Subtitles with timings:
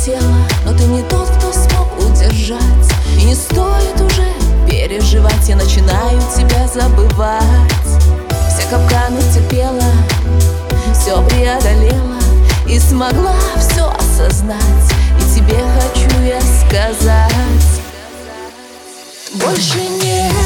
[0.00, 2.60] хотела, но ты не тот, кто смог удержать.
[3.18, 4.26] И не стоит уже
[4.68, 7.44] переживать, я начинаю тебя забывать.
[8.48, 9.80] Все капканы терпела,
[10.92, 12.18] все преодолела
[12.66, 14.60] И смогла все осознать,
[15.18, 17.32] и тебе хочу я сказать
[19.34, 20.39] Больше нет.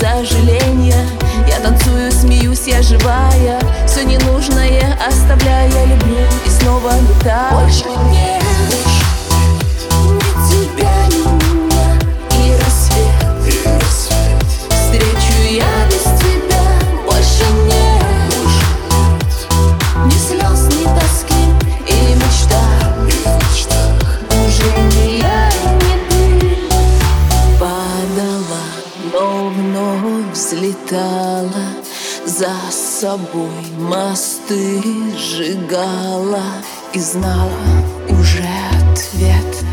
[0.00, 1.06] сожаления.
[1.46, 3.29] Я танцую, смеюсь, я жива.
[30.70, 31.50] заплетала
[32.26, 34.82] за собой мосты,
[35.16, 36.42] сжигала
[36.92, 37.50] и знала
[38.08, 38.46] уже
[38.92, 39.64] ответ.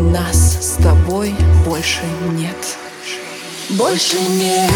[0.00, 2.02] Нас с тобой больше
[2.32, 2.78] нет.
[3.70, 4.70] Больше нет.